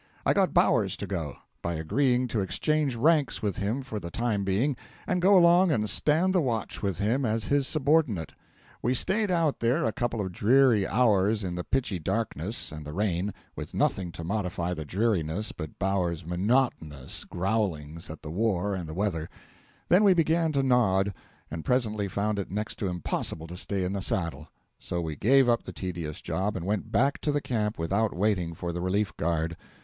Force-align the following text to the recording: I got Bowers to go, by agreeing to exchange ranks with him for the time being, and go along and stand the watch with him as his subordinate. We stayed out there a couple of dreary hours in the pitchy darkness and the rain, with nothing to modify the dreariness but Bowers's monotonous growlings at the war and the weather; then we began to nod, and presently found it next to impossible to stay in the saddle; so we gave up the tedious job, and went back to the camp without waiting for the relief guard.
I 0.25 0.33
got 0.33 0.51
Bowers 0.51 0.97
to 0.97 1.05
go, 1.05 1.35
by 1.61 1.75
agreeing 1.75 2.27
to 2.29 2.39
exchange 2.39 2.95
ranks 2.95 3.43
with 3.43 3.57
him 3.57 3.83
for 3.83 3.99
the 3.99 4.09
time 4.09 4.43
being, 4.43 4.75
and 5.05 5.21
go 5.21 5.37
along 5.37 5.69
and 5.71 5.87
stand 5.87 6.33
the 6.33 6.41
watch 6.41 6.81
with 6.81 6.97
him 6.97 7.23
as 7.23 7.43
his 7.49 7.67
subordinate. 7.67 8.33
We 8.81 8.95
stayed 8.95 9.29
out 9.29 9.59
there 9.59 9.85
a 9.85 9.91
couple 9.91 10.19
of 10.19 10.31
dreary 10.31 10.87
hours 10.87 11.43
in 11.43 11.53
the 11.53 11.63
pitchy 11.63 11.99
darkness 11.99 12.71
and 12.71 12.83
the 12.83 12.93
rain, 12.93 13.31
with 13.55 13.75
nothing 13.75 14.11
to 14.13 14.23
modify 14.23 14.73
the 14.73 14.85
dreariness 14.85 15.51
but 15.51 15.77
Bowers's 15.77 16.25
monotonous 16.25 17.23
growlings 17.23 18.09
at 18.09 18.23
the 18.23 18.31
war 18.31 18.73
and 18.73 18.89
the 18.89 18.95
weather; 18.95 19.29
then 19.87 20.03
we 20.03 20.15
began 20.15 20.51
to 20.53 20.63
nod, 20.63 21.13
and 21.51 21.63
presently 21.63 22.07
found 22.07 22.39
it 22.39 22.49
next 22.49 22.77
to 22.79 22.87
impossible 22.87 23.45
to 23.45 23.55
stay 23.55 23.83
in 23.83 23.93
the 23.93 24.01
saddle; 24.01 24.47
so 24.79 24.99
we 24.99 25.15
gave 25.15 25.47
up 25.47 25.61
the 25.61 25.71
tedious 25.71 26.21
job, 26.21 26.55
and 26.55 26.65
went 26.65 26.91
back 26.91 27.19
to 27.21 27.31
the 27.31 27.39
camp 27.39 27.77
without 27.77 28.15
waiting 28.17 28.55
for 28.55 28.73
the 28.73 28.81
relief 28.81 29.15
guard. 29.15 29.55